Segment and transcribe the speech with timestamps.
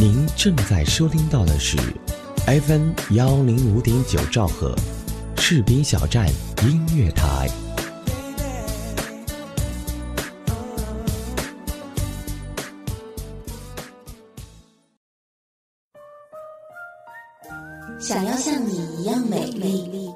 [0.00, 1.76] 您正在收听到的是
[2.46, 4.74] FM 幺零五点九兆赫，
[5.36, 6.26] 士兵小站
[6.62, 7.46] 音乐台。
[18.00, 20.10] 想要像你一样美丽，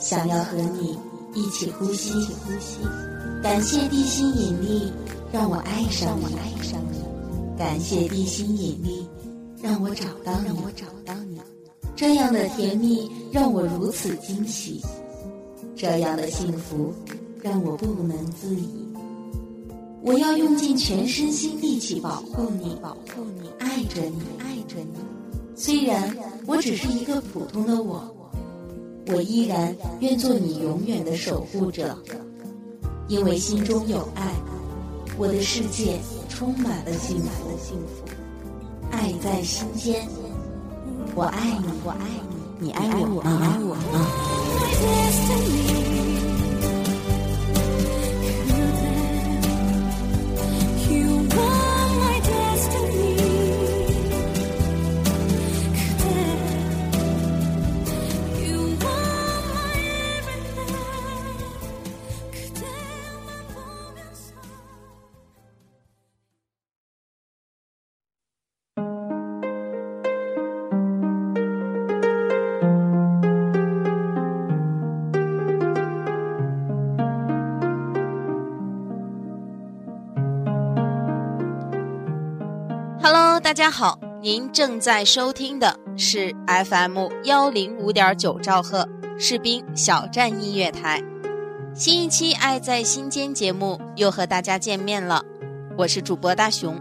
[0.00, 0.98] 想要和你
[1.32, 2.12] 一起呼吸。
[3.40, 4.92] 感谢地心引力，
[5.32, 6.36] 让我爱上你。
[7.56, 9.04] 感谢地心引力，
[9.62, 10.50] 让我找到你。
[10.64, 11.40] 我找到你
[11.96, 14.80] 这样的甜蜜让我如此惊喜，
[15.74, 16.94] 这样的幸福
[17.42, 18.86] 让我不能自已。
[20.00, 24.98] 我要用尽全身心力气保护你，保护你，爱着你，爱着你。
[25.56, 26.16] 虽然
[26.46, 28.14] 我只是一个普通的我，
[29.08, 31.98] 我依然愿做你永远的守护者，
[33.08, 34.34] 因为心中有爱，
[35.18, 38.07] 我的世界充满了幸福。
[39.00, 40.08] 爱在心间，
[41.14, 41.98] 我爱你，我爱
[42.58, 43.30] 你，你爱我吗？
[43.40, 45.77] 爱我吗？
[83.48, 88.86] 大家好，您正在收听的是 FM 幺零五点九兆赫
[89.18, 91.02] 士兵小站音乐台，
[91.74, 95.24] 新一期《爱在心间》节目又和大家见面了，
[95.78, 96.78] 我是主播大熊。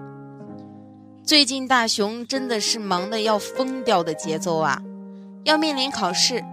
[1.23, 4.77] 最近大熊真的是忙得要疯掉的节奏啊，
[5.45, 6.43] 要面临考试，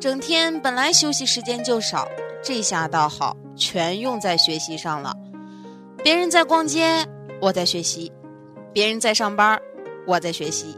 [0.00, 2.08] 整天本来休息时间就少，
[2.42, 5.14] 这下倒好，全用在学习上了。
[6.02, 7.06] 别人在逛街，
[7.40, 8.10] 我在学习。
[8.74, 9.56] 别人在上班，
[10.04, 10.76] 我在学习；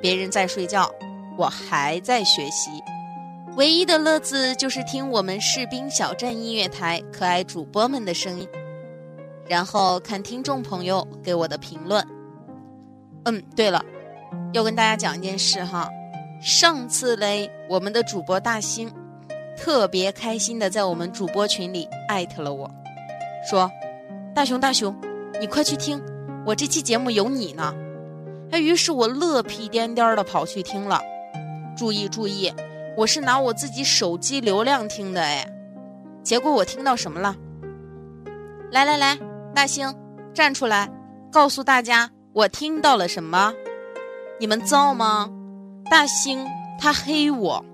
[0.00, 0.90] 别人在睡觉，
[1.36, 2.70] 我还在学习。
[3.54, 8.48] 唯一的乐子就是听我们士兵小站音乐台可爱主播们的声音，
[9.46, 12.02] 然后看听众朋友给我的评论。
[13.26, 13.84] 嗯，对了，
[14.54, 15.90] 要跟大家讲一件事哈。
[16.40, 18.90] 上次嘞，我们的主播大兴
[19.54, 22.70] 特别开心的在我们主播群里艾特了我，
[23.50, 23.70] 说
[24.34, 24.96] ：“大熊大熊，
[25.38, 26.02] 你快去听。”
[26.46, 27.74] 我这期节目有你呢，
[28.50, 31.00] 哎，于是我乐屁颠颠的跑去听了。
[31.74, 32.52] 注意注意，
[32.98, 35.48] 我是拿我自己手机流量听的哎。
[36.22, 37.34] 结果我听到什么了？
[38.70, 39.18] 来来来，
[39.54, 39.92] 大兴
[40.34, 40.90] 站出来，
[41.32, 43.54] 告诉大家我听到了什么？
[44.38, 45.30] 你们造吗？
[45.90, 46.46] 大兴
[46.78, 47.64] 他黑我，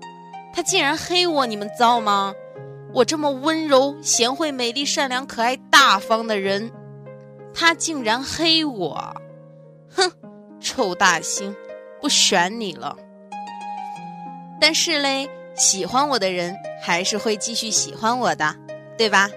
[0.53, 2.33] 他竟然黑我，你们造吗？
[2.93, 6.71] 我这么温柔、贤惠、美丽、善良、可爱、大方的人。
[7.53, 9.13] 他竟然黑我，
[9.95, 10.11] 哼，
[10.59, 11.55] 臭大星，
[12.01, 12.95] 不选你了。
[14.59, 18.55] 但是嘞，喜欢我的人还是会继续喜欢我的，
[18.97, 19.29] 对吧？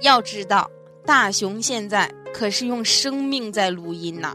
[0.00, 0.70] 要知道，
[1.04, 4.34] 大熊现在可是用生命在录音呢。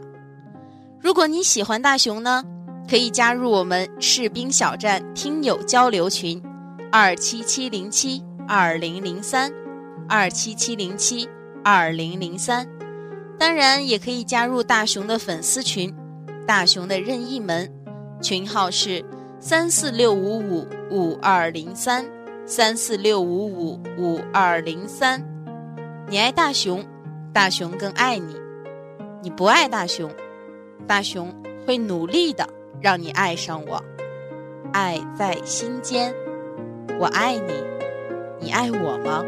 [1.00, 2.44] 如果你喜欢大熊呢，
[2.88, 6.42] 可以加入我们士兵小站听友交流群，
[6.90, 9.52] 二七七零七二零零三，
[10.08, 11.28] 二七七零七。
[11.64, 12.68] 二零零三，
[13.38, 15.94] 当然也可以加入大熊的粉丝群，
[16.46, 17.72] 大熊的任意门，
[18.20, 19.04] 群号是
[19.38, 22.04] 三四六五五五二零三
[22.44, 25.22] 三四六五五五二零三。
[26.08, 26.84] 你爱大熊，
[27.32, 28.34] 大熊更爱你；
[29.22, 30.10] 你不爱大熊，
[30.86, 31.32] 大熊
[31.66, 32.48] 会努力的
[32.80, 33.82] 让你爱上我。
[34.72, 36.12] 爱在心间，
[36.98, 37.52] 我爱你，
[38.40, 39.22] 你爱我吗？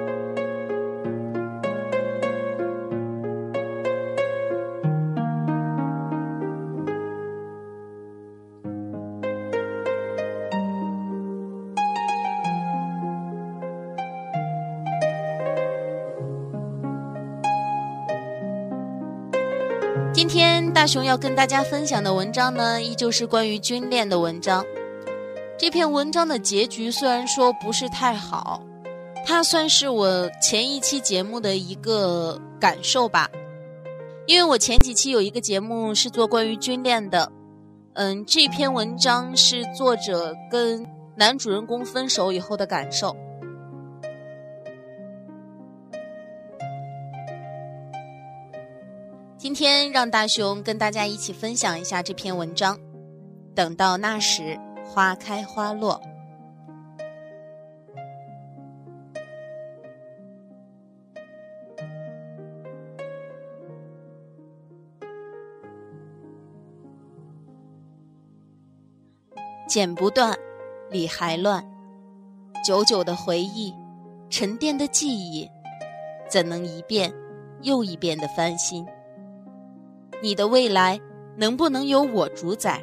[20.85, 24.63] 大熊要跟大家分享的文章呢，依旧是关于军恋的文章。
[25.57, 28.63] 这篇文章的结局虽然说不是太好，
[29.25, 33.31] 它算是我前一期节目的一个感受吧。
[34.27, 37.33] 因为我前几期有一个节目是做关于军恋的，
[37.95, 40.87] 嗯，这篇文章是作者跟
[41.17, 43.17] 男主人公分手以后的感受。
[49.57, 52.77] 今天让大熊跟大家一起分享一下这篇文章。
[53.55, 56.03] 等到那时，花开花落。
[69.69, 70.37] 剪不断，
[70.91, 71.65] 理还乱。
[72.67, 73.73] 久久的回忆，
[74.29, 75.49] 沉淀的记忆，
[76.29, 77.15] 怎能一遍
[77.63, 78.85] 又一遍的翻新？
[80.25, 80.99] 你的未来
[81.37, 82.83] 能不能由我主宰？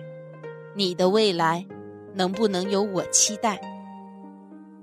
[0.75, 1.65] 你的未来
[2.13, 3.59] 能不能由我期待？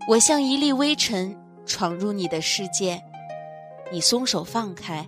[0.08, 3.00] 我像一粒微尘闯入你的世界，
[3.92, 5.06] 你松手放开，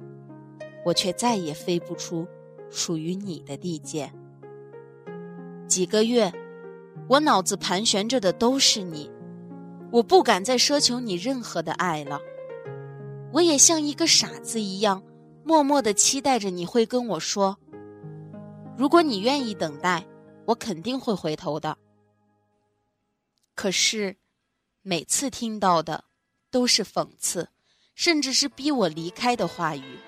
[0.85, 2.25] 我却再也飞不出
[2.71, 4.09] 属于你的地界。
[5.67, 6.33] 几个月。
[7.09, 9.11] 我脑子盘旋着的都是你，
[9.91, 12.21] 我不敢再奢求你任何的爱了。
[13.33, 15.03] 我也像一个傻子一样，
[15.51, 17.59] 默默的期待着你会跟我说
[18.79, 20.07] ：“如果你愿意等待，
[20.47, 21.77] 我肯定会回头的。”
[23.57, 24.17] 可是，
[24.83, 26.05] 每次听到的
[26.53, 27.49] 都是讽刺，
[27.97, 29.99] 甚至是逼我离开的话语。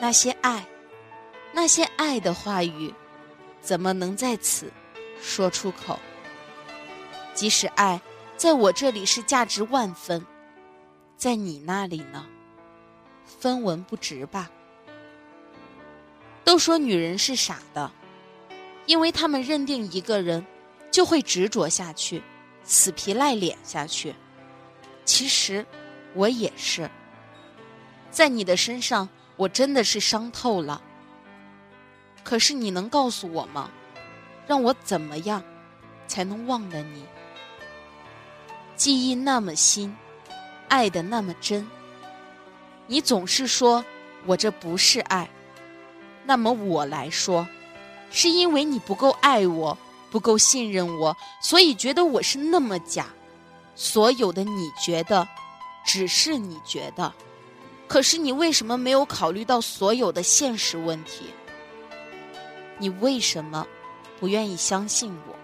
[0.00, 0.66] 那些爱，
[1.52, 2.92] 那些爱的话语，
[3.60, 4.68] 怎么能在此？
[5.20, 5.96] 说出口，
[7.34, 8.02] 即使爱
[8.36, 10.26] 在我这里是价值万分，
[11.16, 12.26] 在你那里呢，
[13.38, 14.50] 分文不值吧？
[16.44, 17.90] 都说女人是傻的，
[18.86, 20.44] 因为他们认定一个人
[20.90, 22.22] 就会执着下去，
[22.62, 24.14] 死皮赖脸下去。
[25.04, 25.64] 其实
[26.14, 26.90] 我也是，
[28.10, 30.82] 在你的身上，我真的是伤透了。
[32.22, 33.70] 可是你能告诉我吗？
[34.46, 35.42] 让我怎么样
[36.06, 37.04] 才能忘了你？
[38.76, 39.96] 记忆那么新，
[40.68, 41.66] 爱的那么真。
[42.86, 43.84] 你总是说
[44.26, 45.28] 我这不是爱，
[46.24, 47.46] 那么我来说，
[48.10, 49.76] 是因为你不够爱我，
[50.10, 53.06] 不够信任我，所以觉得我是那么假。
[53.74, 55.26] 所有的你觉得，
[55.84, 57.12] 只是你觉得，
[57.88, 61.26] 可是你为什么没有考虑到所有的现实问题？
[62.78, 63.66] 你为什么？
[64.20, 65.34] 不愿意相信我，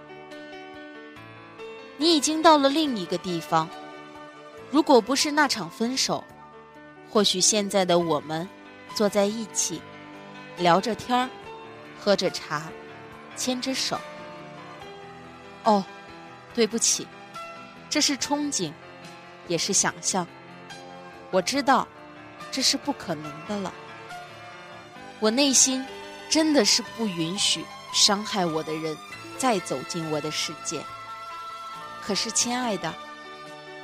[1.98, 3.68] 你已经到了另一个地方。
[4.70, 6.24] 如果不是那场分手，
[7.10, 8.48] 或许现在的我们
[8.94, 9.82] 坐在一起，
[10.56, 11.28] 聊着天儿，
[11.98, 12.70] 喝着茶，
[13.36, 14.00] 牵着手。
[15.64, 15.84] 哦，
[16.54, 17.06] 对不起，
[17.88, 18.72] 这是憧憬，
[19.48, 20.26] 也是想象。
[21.30, 21.86] 我知道，
[22.50, 23.72] 这是不可能的了。
[25.18, 25.84] 我内心
[26.28, 27.64] 真的是不允许。
[27.92, 28.96] 伤害我的人，
[29.36, 30.80] 再走进我的世界。
[32.00, 32.94] 可是，亲爱的，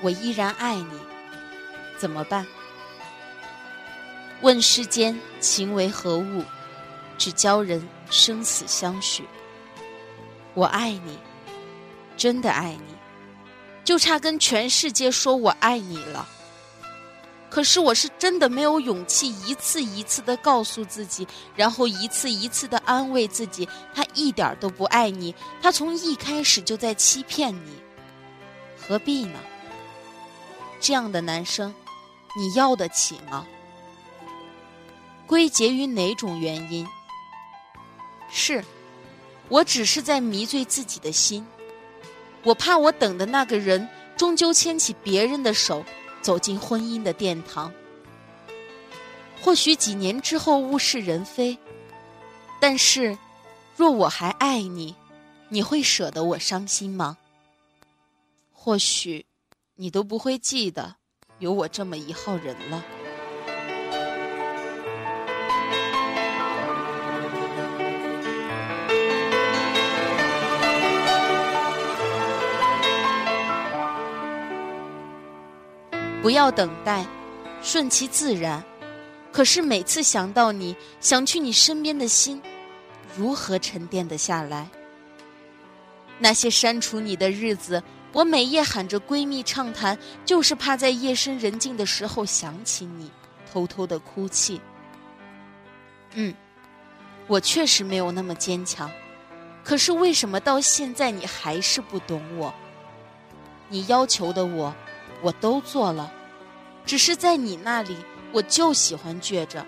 [0.01, 1.01] 我依然爱你，
[1.99, 2.47] 怎么办？
[4.43, 6.45] 问世间情为何物，
[7.17, 9.25] 只教人生死相许。
[10.55, 11.19] 我爱你，
[12.17, 12.95] 真的爱你，
[13.85, 16.29] 就差跟全世界说我爱你了。
[17.49, 27.71] 可是我是真的没有勇气一次一次的告诉自己，然后一次一次的安慰自己，他一点都不爱你，他从一开始就在欺骗你，
[28.87, 29.39] 何必呢？
[30.81, 31.75] 这样的男生，
[32.37, 33.47] 你要得起吗？
[35.27, 36.87] 归结于哪种原因？
[38.31, 38.65] 是，
[39.49, 41.47] 我只是在迷醉自己的心，
[42.43, 45.85] 我怕我等的那个人终究牵起别人的手。
[46.23, 47.73] 走进婚姻的殿堂，
[49.41, 51.57] 或许几年之后物是人非，
[52.61, 53.17] 但是，
[53.77, 54.97] 若我还爱你，
[55.51, 57.17] 你会舍得我伤心吗？
[58.53, 59.25] 或许，
[59.77, 60.97] 你都不会记得
[61.39, 62.83] 有我这么一号人了。
[76.27, 77.07] 不要等待，
[77.63, 78.61] 顺其自然。
[79.31, 82.43] 可是每次想到你，想去你身边的心，
[83.17, 84.69] 如何沉淀得下来？
[86.19, 87.81] 那些删除你的日子，
[88.13, 93.09] 我每夜喊着闺蜜畅谈，就是怕在夜深人静的时候想起你，
[93.49, 94.61] 偷偷的哭泣。
[96.15, 96.35] 嗯，
[97.29, 98.91] 我确实没有那么坚强，
[99.63, 102.53] 可是为什么到现在你还是不懂我？
[103.69, 104.75] 你要求的我。
[105.23, 106.13] 我都做了，
[106.87, 107.97] 只是在你那里，
[108.33, 109.67] 我就喜欢倔着，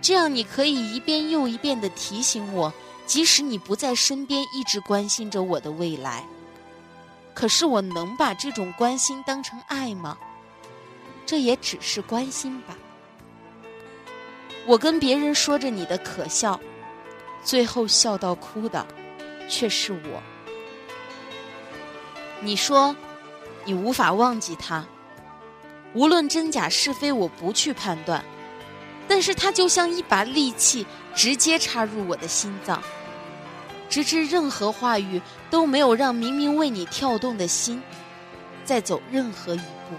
[0.00, 2.72] 这样你可以一遍又一遍的提醒我，
[3.06, 6.24] 即使你不在身边，一直关心着我的未来。
[7.34, 10.16] 可是我能把这种关心当成爱吗？
[11.24, 12.76] 这也只是关心吧。
[14.66, 16.60] 我跟别人说着你的可笑，
[17.42, 18.86] 最后笑到哭的，
[19.48, 20.22] 却是我。
[22.40, 22.94] 你说，
[23.64, 24.86] 你无法忘记他，
[25.96, 28.22] 无论真假是非，我不去判断，
[29.08, 32.82] 但是它就像一把利器，直接插入我的心脏，
[33.88, 37.82] 直至任何话语都没有让明明为你跳动的心，
[38.62, 39.96] 再走任何一步。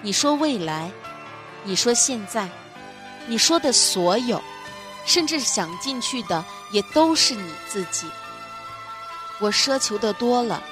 [0.00, 0.90] 你说未来，
[1.64, 2.48] 你说现在，
[3.26, 4.42] 你说的所有，
[5.04, 6.42] 甚至想进去的，
[6.72, 8.06] 也都是你自己。
[9.38, 10.62] 我奢求的多了。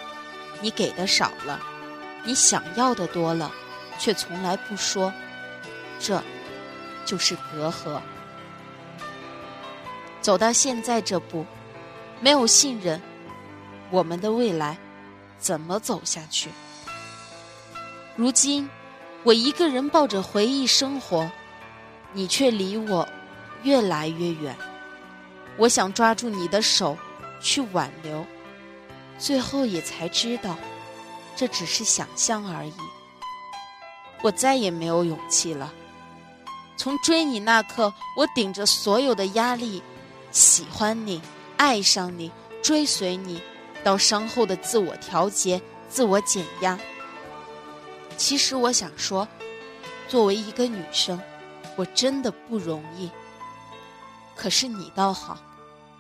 [0.63, 1.61] 你给的少了，
[2.25, 3.53] 你想要的多了，
[3.99, 5.13] 却从来不说，
[5.99, 6.23] 这，
[7.05, 8.01] 就是隔阂。
[10.21, 11.47] 走到现在这步，
[12.21, 13.01] 没有信任，
[13.91, 14.77] 我们的未来
[15.39, 16.51] 怎么走下去？
[18.17, 18.69] 如今，
[19.23, 21.31] 我一个人抱着回忆生活，
[22.13, 23.09] 你却离我
[23.63, 24.57] 越来越远。
[25.57, 26.97] 我想抓住你的手，
[27.41, 28.27] 去挽留。
[29.19, 30.59] 最后也才知道，
[31.37, 32.75] 这只是想象而已。
[34.27, 35.73] 我再也没有勇气了。
[36.77, 39.81] 从追你那刻，我顶着所有的压力，
[40.33, 41.23] 喜欢你，
[41.57, 43.41] 爱上你，追随你，
[43.85, 46.77] 到伤后的自我调节、自我减压。
[48.17, 49.29] 其实我想说，
[50.09, 51.21] 作为一个女生，
[51.77, 53.09] 我真的不容易。
[54.35, 55.39] 可是你倒好，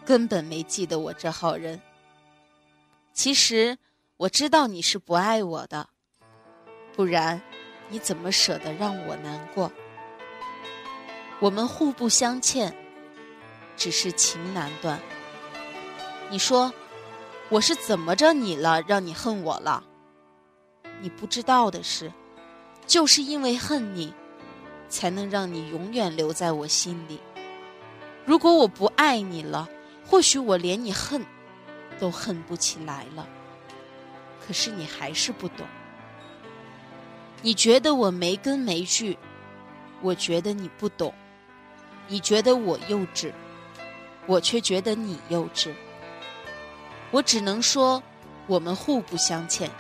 [0.04, 1.80] 根本没记得我这号人。
[3.12, 3.78] 其实
[4.16, 5.88] 我知道你是不爱我的，
[6.92, 7.40] 不然
[7.88, 9.71] 你怎么舍得让我难过？
[11.38, 12.75] 我们互不相欠，
[13.76, 15.00] 只是情难断。
[16.31, 16.73] 你说
[17.49, 19.85] 我是怎么着你了，让你恨我了？
[21.00, 22.12] 你不知道的是，
[22.87, 24.14] 就是因为恨你，
[24.88, 27.21] 才能让你永远留在我心里。
[28.25, 29.69] 如果我不爱你了，
[30.07, 31.25] 或许我连你恨。
[31.99, 33.26] 都恨不起来了，
[34.47, 35.66] 可是你还是不懂。
[37.43, 39.16] 你觉得我没根没据，
[40.02, 41.12] 我觉得你不懂。
[42.09, 43.33] 你觉得我幼稚，
[44.26, 45.73] 我却觉得你幼稚。
[47.11, 48.02] 我只能说，
[48.47, 49.71] 我们互不相欠。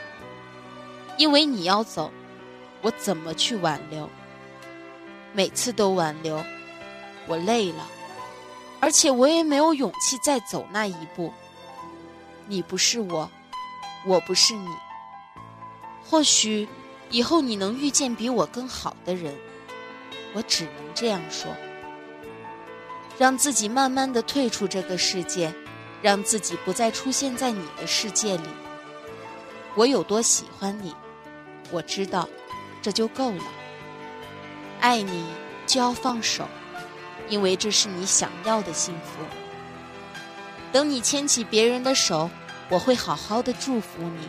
[1.16, 2.12] 因为你要走，
[2.82, 4.08] 我怎么去挽留？
[5.32, 6.44] 每次都挽留，
[7.26, 7.86] 我累了，
[8.80, 11.32] 而且我也没有勇气再走那一步。
[12.46, 13.30] 你不是我，
[14.06, 14.68] 我不是你。
[16.08, 16.68] 或许
[17.10, 19.34] 以后你能遇见比我更好的人，
[20.34, 21.50] 我只能这样说。
[23.18, 25.54] 让自己慢慢的退出这个世界，
[26.02, 28.48] 让自己不再出现在你的世界里。
[29.74, 30.94] 我有多喜欢你，
[31.70, 32.28] 我知道，
[32.82, 33.44] 这就够了。
[34.80, 35.24] 爱你
[35.66, 36.46] 就要放手，
[37.28, 39.24] 因为这是你想要的幸福。
[40.72, 42.28] 等你牵起别人的手，
[42.68, 44.28] 我会好好的祝福你。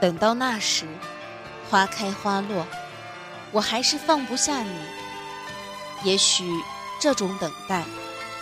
[0.00, 0.86] 等到那时，
[1.68, 2.66] 花开花落，
[3.50, 4.78] 我还是放不下你。
[6.04, 6.44] 也许
[7.00, 7.84] 这种等待，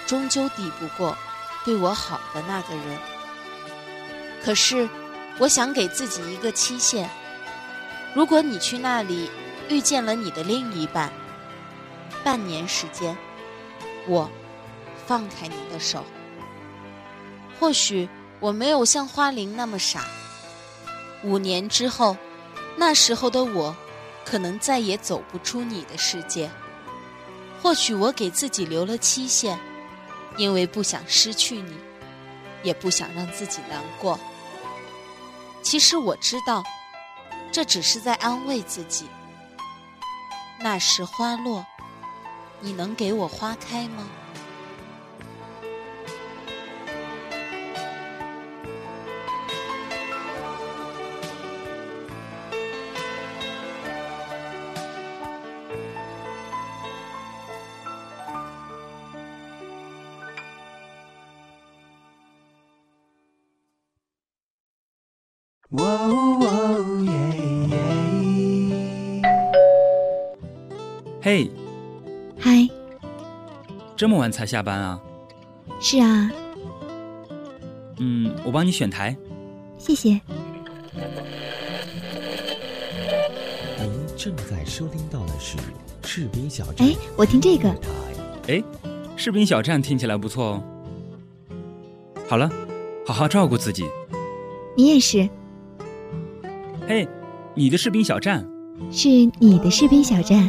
[0.07, 1.17] 终究抵不过
[1.65, 2.99] 对我好的那个人。
[4.45, 4.89] 可是，
[5.39, 7.09] 我想给自己一个期限：
[8.15, 9.31] 如果你去那里
[9.69, 11.11] 遇见了你的另一半，
[12.23, 13.17] 半年时间，
[14.07, 14.31] 我
[15.07, 16.05] 放开你的手。
[17.59, 18.07] 或许
[18.39, 20.05] 我没有像花玲那么傻。
[21.27, 22.17] 五年之后，
[22.77, 23.75] 那时候的我，
[24.25, 26.49] 可能再也走不出你的世界。
[27.61, 29.59] 或许我给自己留了期限，
[30.37, 31.77] 因为不想失去你，
[32.63, 34.21] 也不想让自己难过。
[35.63, 36.63] 其实我知道，
[37.51, 39.07] 这只是在安慰自己。
[40.61, 41.67] 那时花落，
[42.61, 44.07] 你能给我花开吗？
[65.77, 67.13] 哇哦耶
[67.69, 69.23] 耶！
[71.21, 71.51] 嘿，
[72.39, 72.67] 嗨，
[73.95, 74.99] 这么晚才下班啊？
[75.79, 76.31] 是啊，
[77.99, 79.15] 嗯，我帮你选台。
[79.77, 80.19] 谢谢。
[83.79, 85.59] 您正在收听到的是
[86.05, 86.89] 士兵小站。
[86.89, 87.69] 哎，我听这个。
[88.49, 88.63] 哎，
[89.15, 90.65] 士兵小站听起来不错哦。
[92.27, 92.51] 好了，
[93.07, 93.85] 好好照顾自己。
[94.75, 95.29] 你也是。
[96.89, 97.07] 嘿，
[97.57, 98.49] 你的士兵小站，
[98.93, 99.09] 是
[99.41, 100.49] 你的士兵小站。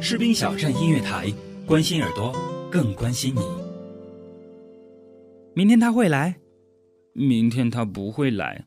[0.00, 1.26] 士兵小站音乐台，
[1.66, 2.32] 关心耳朵，
[2.70, 3.40] 更关心你。
[5.52, 6.36] 明天他会来，
[7.12, 8.66] 明天他不会来。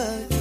[0.00, 0.39] never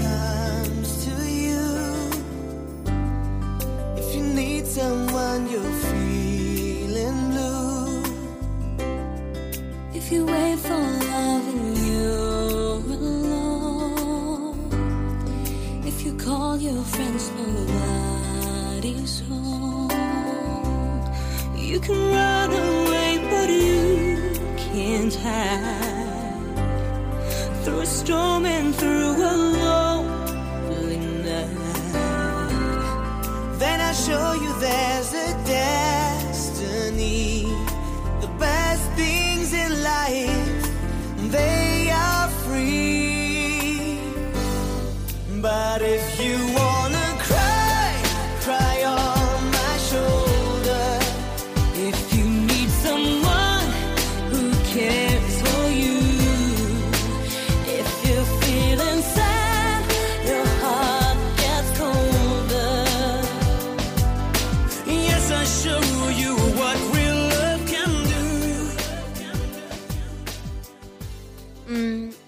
[28.80, 29.34] through a
[29.64, 31.56] lonely night.
[33.60, 37.44] Then I show you there's a destiny.
[38.22, 40.64] The best things in life,
[41.32, 44.00] they are free.
[45.42, 46.19] But if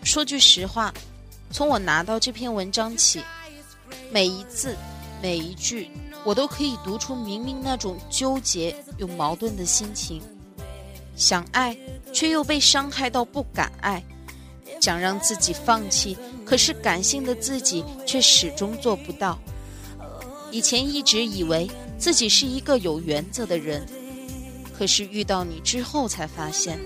[0.03, 0.93] 说句实话，
[1.51, 3.21] 从我拿到这篇文章起，
[4.11, 4.75] 每一字、
[5.21, 5.89] 每一句，
[6.25, 10.21] 我都可以读出明明那种纠结又矛盾的心情。
[11.15, 11.75] 想爱，
[12.11, 14.01] 却又被伤害到不敢爱；
[14.81, 19.39] 想让自己放弃，可是感性的自己却始终做不到。
[20.51, 23.87] 以前一直以为自己是一个有原则的人，
[24.77, 26.79] 可是遇到你之后才发现，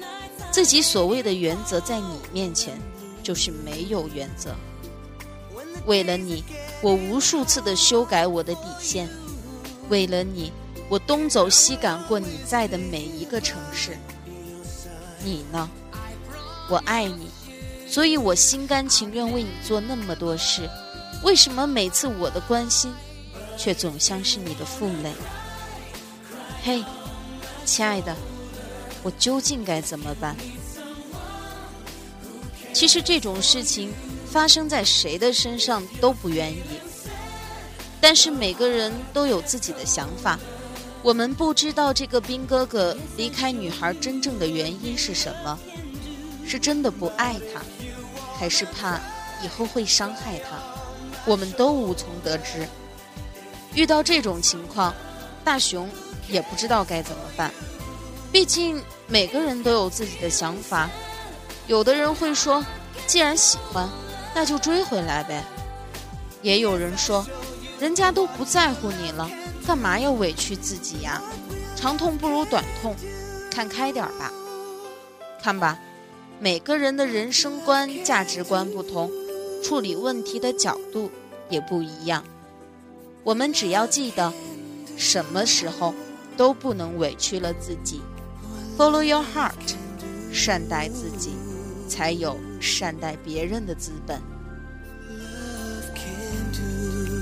[0.51, 2.77] 自己所谓的原则在你面前。
[3.23, 4.55] 就是没有原则。
[5.87, 6.43] 为了你，
[6.79, 9.07] 我无数次的修改我的底线；
[9.89, 10.51] 为了你，
[10.89, 13.97] 我东走西赶过你在的每一个城市。
[15.23, 15.67] 你呢？
[16.69, 17.31] 我爱你，
[17.89, 20.69] 所以我心甘情愿为你做那么多事。
[21.23, 22.93] 为什么每次我的关心，
[23.57, 25.11] 却总像是你的负累？
[26.63, 26.83] 嘿，
[27.65, 28.15] 亲爱的，
[29.03, 30.35] 我究竟该怎么办？
[32.73, 33.93] 其实这种事情
[34.29, 36.59] 发生在谁的身上都不愿意，
[38.01, 40.37] 但是每个人都有自己的想法。
[41.01, 45.57] 我们不知道这个兵哥哥离开女孩真正的原因是什么，
[46.45, 47.61] 是真的不爱她，
[48.37, 48.99] 还是怕
[49.43, 50.57] 以后会伤害她？
[51.25, 52.67] 我们都无从得知。
[53.75, 54.93] 遇到这种情况，
[55.43, 55.89] 大雄
[56.29, 57.51] 也不知道该怎么办。
[58.31, 60.89] 毕竟每个人都有自己的想法。
[61.67, 62.63] 有的人会说，
[63.05, 63.89] 既然喜欢，
[64.33, 65.43] 那就追回来呗。
[66.41, 67.25] 也有人说，
[67.79, 69.29] 人家都不在乎你了，
[69.65, 71.21] 干嘛要委屈自己呀？
[71.75, 72.95] 长痛不如短痛，
[73.51, 74.31] 看开点吧。
[75.41, 75.77] 看吧，
[76.39, 79.11] 每个人的人生观、价值观不同，
[79.63, 81.11] 处理问题的角度
[81.49, 82.23] 也不一样。
[83.25, 84.31] 我们只要记得，
[84.95, 85.93] 什么时候
[86.37, 87.99] 都不能委屈了自己。
[88.77, 89.75] Follow your heart，
[90.31, 91.31] 善待自己。
[91.87, 94.19] 才有善待别人的资本。
[95.07, 97.14] Love can do